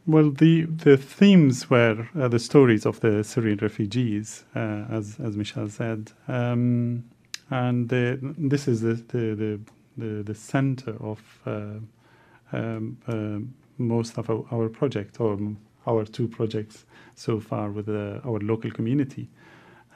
well, 0.07 0.31
the 0.31 0.63
the 0.63 0.97
themes 0.97 1.69
were 1.69 2.07
uh, 2.17 2.27
the 2.29 2.39
stories 2.39 2.85
of 2.85 3.01
the 3.01 3.23
Syrian 3.23 3.59
refugees, 3.61 4.45
uh, 4.55 4.85
as 4.89 5.19
as 5.19 5.35
Michelle 5.35 5.69
said, 5.69 6.11
um, 6.27 7.03
and 7.49 7.89
the, 7.89 8.17
this 8.37 8.67
is 8.67 8.81
the 8.81 8.93
the 8.93 9.59
the, 9.97 10.23
the, 10.23 10.35
center 10.35 10.95
of 10.99 11.19
uh, 11.45 11.79
um, 12.51 12.97
uh, 13.07 13.39
most 13.79 14.17
of 14.17 14.29
our, 14.29 14.45
our 14.51 14.69
project 14.69 15.19
or 15.19 15.37
our 15.87 16.05
two 16.05 16.27
projects 16.27 16.85
so 17.15 17.39
far 17.39 17.71
with 17.71 17.89
uh, 17.89 18.19
our 18.25 18.39
local 18.39 18.71
community. 18.71 19.29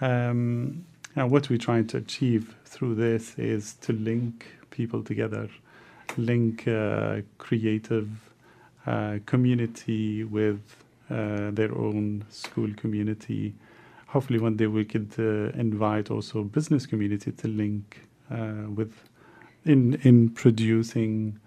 Um, 0.02 0.86
and 1.16 1.30
what 1.32 1.50
we're 1.50 1.58
trying 1.60 1.88
to 1.88 1.98
achieve 1.98 2.56
through 2.66 2.96
this 2.96 3.38
is 3.38 3.76
to 3.82 3.94
link 3.94 4.48
people 4.72 5.04
together, 5.04 5.50
link 6.18 6.68
uh, 6.68 7.22
creative 7.38 8.10
uh, 8.88 9.20
community 9.26 10.24
with 10.24 10.62
uh, 11.10 11.52
their 11.52 11.74
own 11.78 12.26
school 12.30 12.70
community. 12.78 13.54
Hopefully, 14.08 14.40
one 14.40 14.58
day 14.58 14.68
we 14.68 14.86
could 14.86 15.14
uh, 15.20 15.52
invite 15.60 16.10
also 16.12 16.44
business 16.44 16.86
community 16.86 17.32
to 17.32 17.48
link 17.48 18.02
with 18.76 18.94
in 19.66 19.96
in 20.04 20.30
producing. 20.30 21.40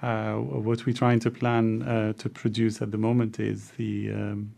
Uh, 0.00 0.34
what 0.34 0.86
we're 0.86 0.92
trying 0.92 1.18
to 1.18 1.30
plan 1.30 1.82
uh, 1.82 2.12
to 2.14 2.28
produce 2.28 2.80
at 2.80 2.92
the 2.92 2.98
moment 2.98 3.40
is 3.40 3.72
the 3.72 4.12
um, 4.12 4.52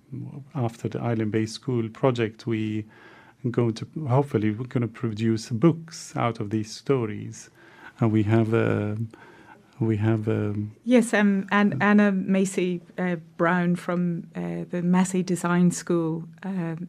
after 0.54 0.88
the 0.88 1.00
Island 1.00 1.32
Bay 1.32 1.46
School 1.46 1.88
project 1.88 2.46
we 2.46 2.84
going 3.50 3.72
to 3.72 3.86
hopefully 4.06 4.50
we're 4.50 4.66
going 4.66 4.82
to 4.82 4.88
produce 4.88 5.48
books 5.48 6.14
out 6.14 6.40
of 6.40 6.50
these 6.50 6.70
stories. 6.70 7.48
And 8.00 8.12
we 8.12 8.22
have 8.24 8.52
a 8.52 8.98
we 9.78 9.96
have 9.96 10.28
um, 10.28 10.72
Yes, 10.84 11.14
um, 11.14 11.46
and 11.50 11.82
Anna 11.82 12.12
Macy 12.12 12.82
uh, 12.98 13.16
Brown 13.38 13.76
from 13.76 14.28
uh, 14.36 14.64
the 14.70 14.82
Massey 14.82 15.22
Design 15.22 15.70
School 15.70 16.24
um, 16.42 16.88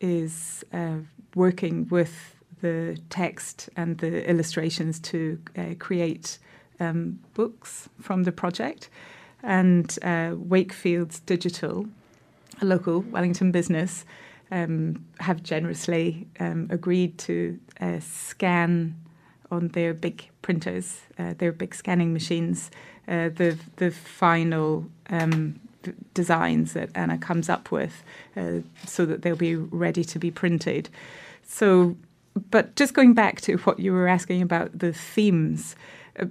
is 0.00 0.64
uh, 0.72 0.98
working 1.34 1.88
with 1.88 2.36
the 2.60 2.96
text 3.10 3.68
and 3.76 3.98
the 3.98 4.28
illustrations 4.28 5.00
to 5.00 5.40
uh, 5.56 5.74
create 5.78 6.38
um, 6.80 7.20
books 7.34 7.88
from 8.00 8.24
the 8.24 8.32
project. 8.32 8.88
And 9.42 9.96
uh, 10.02 10.34
Wakefield's 10.36 11.20
Digital, 11.20 11.86
a 12.60 12.64
local 12.64 13.00
Wellington 13.00 13.52
business, 13.52 14.04
um, 14.50 15.04
have 15.20 15.42
generously 15.42 16.26
um, 16.40 16.68
agreed 16.70 17.18
to 17.18 17.58
uh, 17.80 18.00
scan 18.00 18.96
on 19.50 19.68
their 19.68 19.94
big 19.94 20.28
printers, 20.42 21.00
uh, 21.18 21.34
their 21.38 21.52
big 21.52 21.74
scanning 21.74 22.12
machines, 22.12 22.70
uh, 23.06 23.30
the 23.30 23.56
the 23.76 23.90
final 23.90 24.86
um, 25.10 25.58
designs 26.14 26.72
that 26.72 26.90
Anna 26.94 27.18
comes 27.18 27.48
up 27.48 27.70
with, 27.70 28.02
uh, 28.36 28.60
so 28.84 29.06
that 29.06 29.22
they'll 29.22 29.36
be 29.36 29.56
ready 29.56 30.04
to 30.04 30.18
be 30.18 30.30
printed. 30.30 30.88
So, 31.42 31.96
but 32.50 32.76
just 32.76 32.94
going 32.94 33.14
back 33.14 33.40
to 33.42 33.56
what 33.58 33.78
you 33.78 33.92
were 33.92 34.08
asking 34.08 34.42
about 34.42 34.78
the 34.78 34.92
themes, 34.92 35.76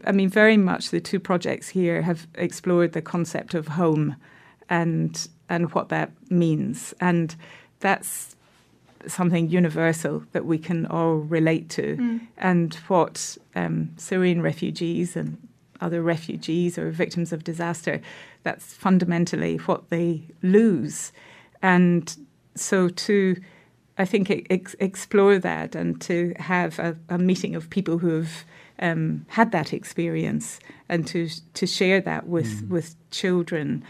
I 0.06 0.12
mean, 0.12 0.30
very 0.30 0.58
much 0.58 0.89
the 0.89 1.02
two 1.02 1.19
projects 1.19 1.69
here 1.69 2.02
have 2.02 2.28
explored 2.36 2.93
the 2.93 3.02
concept 3.02 3.54
of 3.54 3.67
home, 3.67 4.15
and 4.69 5.28
and 5.50 5.71
what 5.73 5.89
that 5.89 6.12
means, 6.30 6.93
and 7.00 7.36
that's 7.80 8.36
something 9.08 9.50
universal 9.50 10.23
that 10.32 10.45
we 10.45 10.58
can 10.58 10.86
all 10.88 11.15
relate 11.15 11.69
to, 11.69 12.19
and 12.38 12.73
what 12.88 13.38
um, 13.56 13.91
Syrian 13.97 14.41
refugees 14.41 15.15
and 15.15 15.38
other 15.80 16.02
refugees 16.02 16.78
or 16.78 16.89
victims 16.91 17.32
of 17.32 17.43
disaster, 17.43 18.02
that's 18.43 18.73
fundamentally 18.73 19.58
what 19.58 19.89
they 19.89 20.23
lose. 20.41 21.12
And 21.62 22.15
so 22.56 22.89
to, 22.89 23.36
I 23.97 24.06
think, 24.06 24.30
ex- 24.50 24.76
explore 24.80 25.39
that 25.39 25.76
and 25.76 26.02
to 26.02 26.34
have 26.39 26.80
a, 26.80 26.97
a 27.10 27.17
meeting 27.17 27.56
of 27.56 27.69
people 27.69 28.00
who 28.00 28.10
have 28.10 28.43
um, 28.80 29.26
had 29.30 29.52
that 29.52 29.74
experience 29.74 30.60
and 30.90 31.08
to 31.08 31.30
to 31.54 31.68
share 31.68 32.02
that 32.02 32.28
with, 32.28 32.68
with 32.70 32.96
children 33.12 33.84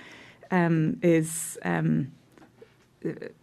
um, 0.51 0.99
is 1.01 1.57
um, 1.63 2.11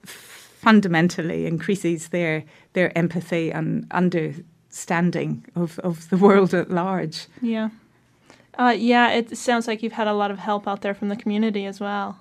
fundamentally 0.05 1.47
increases 1.47 2.09
their 2.09 2.45
their 2.73 2.97
empathy 2.97 3.53
and 3.53 3.87
understanding 3.91 5.45
of, 5.55 5.79
of 5.81 6.09
the 6.11 6.17
world 6.17 6.55
at 6.55 6.71
large. 6.71 7.27
Yeah. 7.43 7.71
Uh, 8.59 8.75
yeah, 8.77 9.11
it 9.11 9.37
sounds 9.37 9.67
like 9.67 9.83
you've 9.83 9.93
had 9.93 10.07
a 10.07 10.15
lot 10.15 10.31
of 10.31 10.39
help 10.39 10.69
out 10.69 10.83
there 10.83 10.95
from 10.95 11.09
the 11.09 11.17
community 11.17 11.67
as 11.67 11.81
well. 11.81 12.19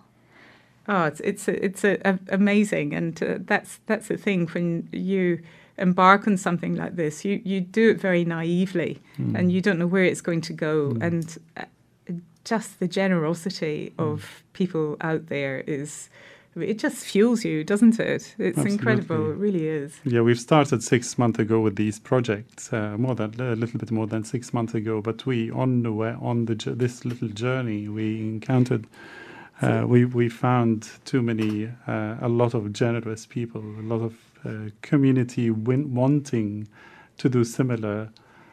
Oh, 0.88 1.06
it's 1.06 1.22
it's 1.22 1.48
it's 1.48 1.84
a, 1.86 1.98
a, 2.04 2.20
amazing, 2.30 2.94
and 2.94 3.22
uh, 3.24 3.38
that's 3.40 3.80
that's 3.86 4.08
the 4.08 4.18
thing 4.18 4.48
when 4.48 4.90
you 4.92 5.40
embark 5.78 6.28
on 6.28 6.38
something 6.38 6.76
like 6.76 6.96
this, 6.96 7.26
you 7.26 7.42
you 7.44 7.62
do 7.62 7.92
it 7.92 8.02
very 8.02 8.26
naively, 8.26 9.02
and 9.36 9.52
you 9.52 9.62
don't 9.62 9.80
know 9.80 9.88
where 9.88 10.04
it's 10.04 10.22
going 10.22 10.42
to 10.42 10.54
go, 10.54 10.96
and 11.02 11.38
uh, 11.58 11.66
just 12.44 12.80
the 12.80 12.88
generosity 12.88 13.94
of 13.98 14.44
people 14.54 14.98
out 15.02 15.28
there 15.28 15.64
is. 15.68 16.10
It 16.56 16.78
just 16.78 17.04
fuels 17.04 17.44
you, 17.44 17.64
doesn't 17.64 18.00
it? 18.00 18.36
It's 18.38 18.60
incredible. 18.60 19.32
It 19.32 19.38
really 19.38 19.68
is. 19.68 20.00
Yeah, 20.04 20.22
we've 20.22 20.40
started 20.40 20.84
six 20.84 21.18
months 21.18 21.40
ago 21.40 21.60
with 21.60 21.78
these 21.78 21.98
projects, 21.98 22.72
uh, 22.72 22.96
more 22.96 23.16
than 23.16 23.42
a 23.42 23.56
little 23.56 23.80
bit 23.80 23.90
more 23.90 24.06
than 24.06 24.24
six 24.24 24.54
months 24.54 24.76
ago. 24.76 25.02
But 25.02 25.26
we 25.26 25.50
on 25.50 25.82
the 25.82 25.92
way 25.92 26.16
on 26.22 26.46
the 26.46 26.54
this 26.54 27.06
little 27.06 27.30
journey, 27.30 27.88
we 27.90 28.20
encountered, 28.20 28.86
uh, 29.64 29.86
we 29.88 30.06
we 30.06 30.30
found 30.30 30.92
too 31.06 31.24
many, 31.24 31.72
uh, 31.88 32.18
a 32.22 32.30
lot 32.30 32.54
of 32.54 32.72
generous 32.72 33.26
people, 33.26 33.62
a 33.62 33.82
lot 33.82 34.04
of 34.04 34.14
community 34.82 35.50
win- 35.50 35.94
wanting 35.94 36.68
to 37.18 37.30
do 37.30 37.44
similar 37.44 38.10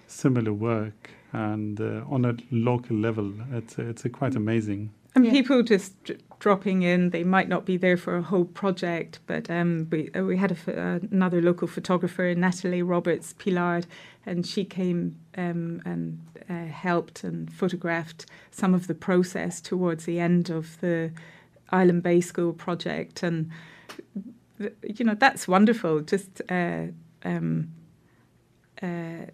similar 0.07 0.53
work, 0.53 1.11
and 1.33 1.81
uh, 1.81 2.03
on 2.11 2.25
a 2.25 2.35
local 2.51 2.97
level, 2.97 3.33
it's 3.53 3.79
it's 3.79 4.05
uh, 4.05 4.09
quite 4.09 4.35
amazing. 4.37 4.91
And 5.15 5.25
Yeah. 5.25 5.33
people 5.33 5.63
just 5.63 5.93
d- 6.05 6.17
dropping 6.39 6.83
in, 6.83 7.11
they 7.11 7.25
might 7.25 7.49
not 7.49 7.65
be 7.65 7.77
there 7.77 7.97
for 7.97 8.17
a 8.17 8.23
whole 8.23 8.45
project, 8.45 9.19
but 9.27 9.51
um, 9.51 9.87
we 9.91 10.11
uh, 10.15 10.23
we 10.25 10.37
had 10.37 10.53
a 10.53 10.81
uh, 10.81 10.99
another 11.13 11.41
local 11.43 11.69
photographer, 11.69 12.35
Natalie 12.35 12.83
Roberts 12.83 13.35
Pillard, 13.39 13.87
and 14.27 14.47
she 14.47 14.65
came 14.65 15.17
um, 15.37 15.81
and 15.85 16.19
uh, 16.49 16.67
helped 16.67 17.25
and 17.25 17.53
photographed 17.53 18.27
some 18.51 18.75
of 18.75 18.87
the 18.87 18.95
process 18.95 19.61
towards 19.61 20.05
the 20.05 20.19
end 20.21 20.51
of 20.51 20.81
the 20.81 21.11
Island 21.73 22.03
Bay 22.03 22.21
School 22.21 22.53
project, 22.53 23.23
and 23.23 23.51
th- 23.89 24.25
you 24.83 25.05
know 25.05 25.15
that's 25.15 25.49
wonderful. 25.49 26.01
Just 26.01 26.43
uh, 26.49 26.87
um, 27.25 27.73
uh, 28.83 29.27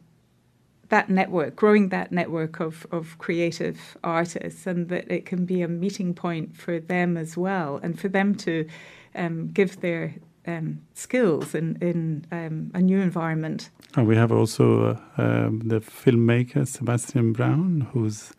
that 0.88 1.10
network, 1.10 1.56
growing 1.56 1.88
that 1.88 2.12
network 2.12 2.60
of, 2.60 2.86
of 2.92 3.18
creative 3.18 3.96
artists, 4.04 4.66
and 4.66 4.88
that 4.88 5.10
it 5.10 5.26
can 5.26 5.44
be 5.44 5.62
a 5.62 5.68
meeting 5.68 6.14
point 6.14 6.56
for 6.56 6.78
them 6.78 7.16
as 7.16 7.36
well, 7.36 7.80
and 7.82 7.98
for 7.98 8.08
them 8.08 8.34
to 8.36 8.68
um, 9.14 9.48
give 9.48 9.80
their 9.80 10.14
um, 10.46 10.82
skills 10.94 11.54
in, 11.54 11.76
in 11.80 12.24
um, 12.30 12.70
a 12.74 12.80
new 12.80 13.00
environment. 13.00 13.70
And 13.96 14.06
we 14.06 14.16
have 14.16 14.30
also 14.30 14.98
uh, 15.18 15.22
um, 15.22 15.62
the 15.64 15.80
filmmaker 15.80 16.66
Sebastian 16.66 17.32
Brown, 17.32 17.88
who's 17.92 18.32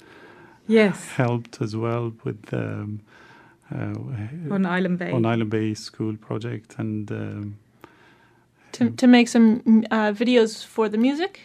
Yes, 0.67 1.10
helped 1.10 1.62
as 1.62 1.76
well 1.76 2.13
with 2.23 2.54
um, 2.54 3.02
on 3.72 4.66
Island 4.66 5.00
Bay. 5.00 5.12
on 5.12 5.26
Island 5.26 5.50
Bay 5.50 5.74
School 5.74 6.16
project, 6.18 6.76
and 6.80 7.12
um, 7.12 7.58
To, 8.74 8.90
to 8.92 9.08
make 9.08 9.28
some 9.28 9.62
uh, 9.92 10.12
videos 10.14 10.64
for 10.66 10.90
the 10.90 10.98
music. 10.98 11.40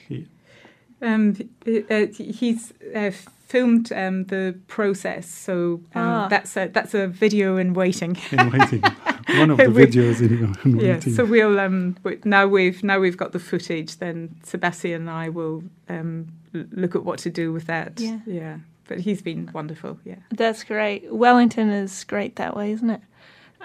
Um, 1.01 1.35
uh, 1.67 1.95
uh, 1.95 2.07
he's 2.41 2.73
uh, 2.95 3.11
filmed 3.49 3.91
um, 3.93 4.25
the 4.27 4.55
process, 4.69 5.27
so 5.29 5.81
um, 5.95 6.03
Ah. 6.09 6.29
that's 6.29 6.57
a 6.57 6.69
that's 6.69 6.95
a 6.95 7.07
video 7.09 7.57
in 7.59 7.75
waiting. 7.75 8.17
in 8.31 8.51
waiting. 8.51 8.83
One 9.39 9.51
of 9.51 9.57
the 9.59 9.71
We- 9.75 9.87
videos 9.87 10.21
in, 10.21 10.55
in 10.65 10.81
Yeah, 10.81 10.93
waiting. 10.95 11.15
so 11.15 11.25
we'll 11.25 11.59
um 11.59 11.97
we, 12.05 12.19
now 12.25 12.47
we've 12.47 12.83
now 12.85 13.01
we've 13.01 13.17
got 13.17 13.33
the 13.33 13.39
footage. 13.41 13.97
Then 13.99 14.29
Sebastian 14.45 15.09
and 15.09 15.11
I 15.11 15.29
will 15.29 15.63
um 15.89 16.27
look 16.53 16.95
at 16.95 17.03
what 17.05 17.19
to 17.21 17.31
do 17.31 17.53
with 17.53 17.67
that. 17.67 17.99
Yeah. 17.99 18.19
yeah. 18.27 18.57
But 18.93 19.01
he's 19.01 19.23
been 19.23 19.49
wonderful. 19.55 19.99
Yeah. 20.05 20.17
That's 20.33 20.65
great. 20.65 21.11
Wellington 21.11 21.71
is 21.71 22.05
great 22.05 22.37
that 22.37 22.55
way, 22.55 22.73
isn't 22.73 22.91
it? 22.91 23.01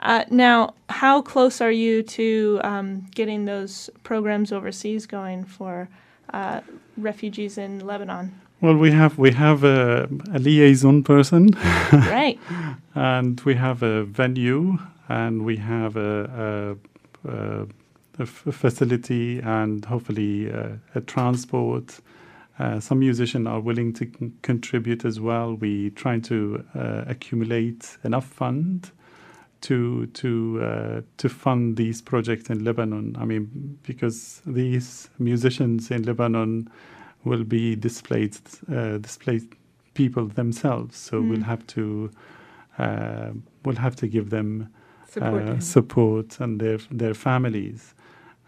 Uh, 0.02 0.24
now, 0.30 0.74
how 0.88 1.22
close 1.22 1.60
are 1.60 1.72
you 1.72 2.02
to 2.04 2.62
um, 2.64 3.06
getting 3.14 3.44
those 3.44 3.90
programs 4.04 4.54
overseas 4.54 5.06
going 5.06 5.44
for 5.44 5.90
uh, 6.34 6.62
refugees 6.96 7.58
in 7.58 7.86
Lebanon? 7.86 8.40
well, 8.62 8.78
we 8.78 8.92
have 8.92 9.18
we 9.18 9.32
have 9.32 9.66
a, 9.66 10.08
a 10.34 10.40
liaison 10.40 11.04
person, 11.04 11.50
right? 11.92 12.40
and 12.96 13.42
we 13.42 13.56
have 13.56 13.84
a 13.84 14.06
venue, 14.06 14.78
and 15.10 15.44
we 15.44 15.58
have 15.58 15.98
a 15.98 16.78
facility, 18.26 19.40
and 19.40 19.84
hopefully 19.84 20.52
uh, 20.52 20.70
a 20.96 21.02
transport. 21.02 22.00
Uh, 22.60 22.80
some 22.80 23.00
musicians 23.00 23.48
are 23.48 23.60
willing 23.60 23.94
to 23.94 24.06
con- 24.08 24.34
contribute 24.42 25.06
as 25.06 25.20
well. 25.20 25.54
We 25.56 25.92
trying 25.92 26.22
to 26.24 26.64
uh, 26.76 27.04
accumulate 27.08 27.98
enough 28.04 28.26
fund 28.26 28.92
to 29.62 30.06
to 30.08 30.60
uh, 30.64 31.02
to 31.18 31.30
fund 31.30 31.78
these 31.78 32.02
projects 32.02 32.50
in 32.50 32.64
Lebanon. 32.64 33.16
I 33.20 33.26
mean, 33.26 33.78
because 33.84 34.42
these 34.46 35.10
musicians 35.20 35.92
in 35.92 36.04
Lebanon 36.04 36.68
will 37.24 37.44
be 37.44 37.76
displaced 37.76 38.62
uh, 38.72 38.98
displaced 38.98 39.48
people 39.94 40.28
themselves, 40.28 40.96
so 40.98 41.22
Mm. 41.22 41.30
we'll 41.30 41.44
have 41.44 41.66
to 41.68 42.10
uh, 42.80 43.32
we'll 43.66 43.76
have 43.82 43.96
to 43.98 44.08
give 44.08 44.30
them 44.30 44.70
Support. 45.10 45.44
uh, 45.50 45.60
support 45.60 46.40
and 46.40 46.60
their 46.60 46.80
their 46.92 47.14
families. 47.14 47.94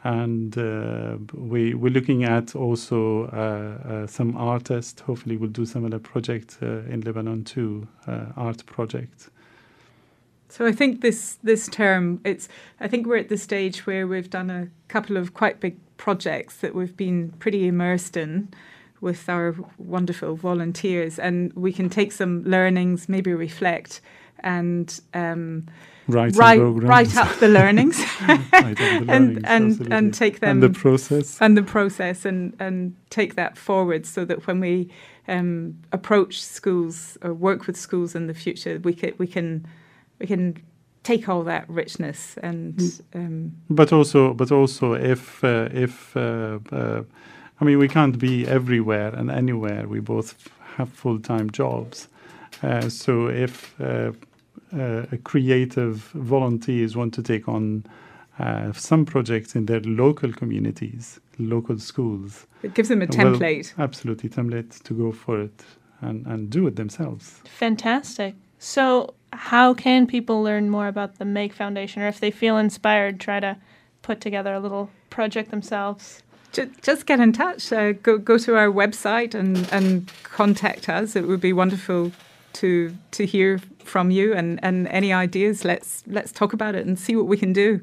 And 0.04 0.58
uh, 0.58 1.18
we 1.34 1.74
we're 1.74 1.92
looking 1.92 2.24
at 2.24 2.56
also 2.56 3.26
uh, 3.26 3.90
uh, 3.90 4.08
some 4.08 4.38
artists. 4.38 5.02
Hopefully, 5.02 5.36
we'll 5.36 5.50
do 5.50 5.66
similar 5.66 6.00
project 6.00 6.58
uh, 6.62 6.84
in 6.90 7.02
Lebanon 7.02 7.44
too, 7.44 7.88
uh, 8.08 8.28
art 8.38 8.66
project. 8.66 9.30
So 10.48 10.66
I 10.66 10.72
think 10.72 11.02
this 11.02 11.38
this 11.44 11.68
term, 11.68 12.22
it's 12.24 12.48
I 12.80 12.88
think 12.88 13.08
we're 13.08 13.18
at 13.18 13.30
the 13.30 13.38
stage 13.38 13.86
where 13.86 14.08
we've 14.08 14.30
done 14.30 14.50
a 14.50 14.70
couple 14.88 15.18
of 15.18 15.34
quite 15.34 15.60
big 15.60 15.78
projects 15.98 16.58
that 16.58 16.74
we've 16.74 16.96
been 16.96 17.32
pretty 17.40 17.68
immersed 17.68 18.18
in 18.18 18.50
with 19.02 19.30
our 19.30 19.56
wonderful 19.78 20.36
volunteers, 20.36 21.20
and 21.20 21.54
we 21.54 21.72
can 21.72 21.90
take 21.90 22.12
some 22.12 22.44
learnings, 22.44 23.08
maybe 23.08 23.34
reflect, 23.34 24.02
and 24.44 25.00
um, 25.14 25.66
Write 26.08 26.36
write 26.36 26.58
write 26.60 27.16
up 27.18 27.38
the 27.40 27.48
learnings 27.48 27.98
the 28.28 28.46
and 28.54 28.80
learnings, 29.08 29.08
and 29.10 29.46
absolutely. 29.46 29.96
and 29.98 30.14
take 30.14 30.40
them 30.40 30.50
and 30.50 30.64
the 30.64 30.80
process. 30.80 31.38
and 31.40 31.56
the 31.56 31.62
process 31.62 32.26
and 32.26 32.56
and 32.60 32.96
take 33.12 33.36
that 33.36 33.58
forward 33.58 34.06
so 34.08 34.26
that 34.26 34.48
when 34.48 34.60
we 34.60 34.90
um, 35.28 35.76
approach 35.92 36.42
schools 36.42 37.18
or 37.22 37.34
work 37.34 37.68
with 37.68 37.78
schools 37.78 38.16
in 38.16 38.26
the 38.26 38.34
future, 38.34 38.80
we 38.84 38.94
can 38.94 39.14
we 39.20 39.28
can 39.28 39.68
we 40.20 40.26
can 40.26 40.56
take 41.04 41.30
all 41.30 41.44
that 41.44 41.70
richness 41.70 42.38
and 42.42 42.74
Mm. 42.76 43.02
um, 43.16 43.52
But 43.70 43.94
also, 43.94 44.34
but 44.34 44.52
also, 44.52 44.94
if 44.94 45.44
uh, 45.44 45.70
if 45.72 46.16
uh, 46.18 46.58
uh, 46.72 47.04
I 47.62 47.66
mean, 47.66 47.78
we 47.78 47.88
can't 47.88 48.18
be 48.18 48.48
everywhere 48.48 49.14
and 49.16 49.30
anywhere. 49.30 49.88
We 49.88 50.00
both 50.00 50.34
have 50.78 50.90
full 50.90 51.20
time 51.20 51.50
jobs. 51.52 52.08
Uh, 52.64 52.90
so 52.90 53.28
if 53.28 53.80
uh, 53.80 54.12
creative 55.24 55.96
volunteers 56.14 56.96
want 56.96 57.14
to 57.16 57.24
take 57.24 57.48
on 57.48 57.84
uh, 58.40 58.72
some 58.74 59.06
projects 59.06 59.56
in 59.56 59.66
their 59.66 59.82
local 59.82 60.32
communities, 60.32 61.20
local 61.38 61.78
schools, 61.78 62.48
it 62.64 62.74
gives 62.74 62.90
them 62.90 63.02
a 63.02 63.06
Well, 63.06 63.34
template. 63.36 63.74
absolutely 63.78 64.30
template 64.30 64.82
to 64.84 64.94
go 64.94 65.12
for 65.12 65.42
it 65.42 65.64
and, 66.02 66.26
and 66.26 66.50
do 66.50 66.66
it 66.68 66.76
themselves. 66.78 67.42
Fantastic. 67.46 68.36
So, 68.58 69.14
how 69.34 69.74
can 69.74 70.08
people 70.08 70.42
learn 70.42 70.70
more 70.70 70.88
about 70.88 71.18
the 71.20 71.26
Make 71.26 71.54
Foundation, 71.54 72.02
or 72.02 72.08
if 72.08 72.20
they 72.20 72.32
feel 72.32 72.58
inspired, 72.58 73.20
try 73.20 73.40
to 73.40 73.58
put 74.02 74.22
together 74.22 74.54
a 74.54 74.60
little 74.60 74.90
project 75.10 75.52
themselves? 75.52 76.24
Ju- 76.52 76.72
just 76.82 77.06
get 77.06 77.20
in 77.20 77.32
touch. 77.32 77.72
Uh, 77.72 77.92
go 77.92 78.18
go 78.18 78.38
to 78.40 78.56
our 78.56 78.68
website 78.68 79.36
and 79.36 79.68
and 79.72 80.12
contact 80.24 80.90
us. 80.90 81.16
It 81.16 81.28
would 81.28 81.40
be 81.42 81.54
wonderful 81.54 82.12
to 82.54 82.96
to 83.12 83.26
hear 83.26 83.60
from 83.84 84.12
you 84.12 84.34
and 84.34 84.60
and 84.64 84.88
any 84.88 85.14
ideas. 85.14 85.66
Let's 85.66 86.04
let's 86.08 86.32
talk 86.32 86.54
about 86.54 86.76
it 86.76 86.86
and 86.86 86.98
see 86.98 87.16
what 87.16 87.28
we 87.28 87.38
can 87.38 87.54
do. 87.54 87.82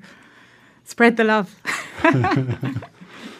Spread 0.84 1.16
the 1.16 1.24
love. 1.24 1.54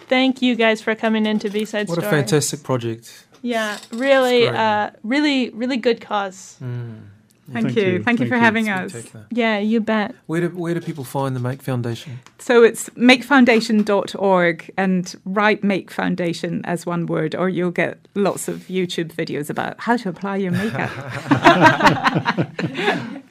Thank 0.08 0.40
you 0.42 0.54
guys 0.54 0.80
for 0.80 0.94
coming 0.94 1.26
into 1.26 1.50
B 1.50 1.64
Side 1.64 1.88
What 1.88 1.98
a 1.98 2.02
fantastic 2.02 2.62
project. 2.62 3.26
Yeah, 3.42 3.78
really, 3.92 4.46
great. 4.46 4.54
uh, 4.54 4.90
really, 5.02 5.50
really 5.50 5.76
good 5.76 6.00
cause. 6.00 6.56
Mm. 6.62 7.08
Thank, 7.52 7.76
you. 7.76 8.02
Thank, 8.02 8.20
you 8.20 8.26
for 8.26 8.36
having 8.36 8.68
us. 8.68 9.06
Yeah, 9.30 9.58
you 9.58 9.80
bet. 9.80 10.14
Where 10.26 10.40
do, 10.40 10.48
where 10.48 10.74
do 10.74 10.80
people 10.80 11.04
find 11.04 11.36
the 11.36 11.40
Make 11.40 11.62
Foundation? 11.62 12.18
So 12.38 12.64
it's 12.64 12.88
makefoundation.org 12.90 14.70
and 14.76 15.16
write 15.24 15.62
Make 15.62 15.90
Foundation 15.90 16.64
as 16.64 16.84
one 16.86 17.06
word, 17.06 17.34
or 17.36 17.48
you'll 17.48 17.70
get 17.70 17.98
lots 18.14 18.48
of 18.48 18.60
YouTube 18.62 19.12
videos 19.12 19.48
about 19.48 19.78
how 19.80 19.96
to 19.96 20.08
apply 20.08 20.36
your 20.36 20.52
makeup. 20.52 20.90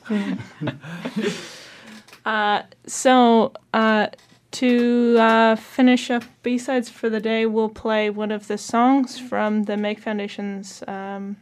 Uh, 2.25 2.63
so, 2.87 3.53
uh, 3.75 4.07
to 4.49 5.15
uh, 5.19 5.55
finish 5.55 6.09
up 6.09 6.23
B 6.41 6.57
sides 6.57 6.89
for 6.89 7.09
the 7.09 7.19
day, 7.19 7.45
we'll 7.45 7.69
play 7.69 8.09
one 8.09 8.31
of 8.31 8.47
the 8.47 8.57
songs 8.57 9.19
from 9.19 9.63
the 9.63 9.77
Make 9.77 9.99
Foundation's 9.99 10.81
um, 10.87 11.37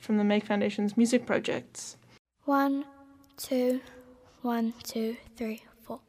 from 0.00 0.16
the 0.16 0.24
Make 0.24 0.46
Foundation's 0.46 0.96
music 0.96 1.26
projects. 1.26 1.97
One, 2.48 2.86
two, 3.36 3.82
one, 4.40 4.72
two, 4.82 5.18
three, 5.36 5.60
four. 5.82 6.00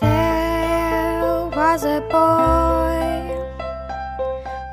There 0.00 1.50
was 1.54 1.84
a 1.84 2.00
boy 2.08 3.28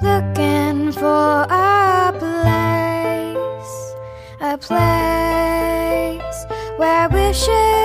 looking 0.02 0.93
for 0.93 1.46
a 1.50 2.13
place, 2.17 3.96
a 4.39 4.58
place 4.58 6.46
where 6.78 7.10
wishes, 7.10 7.76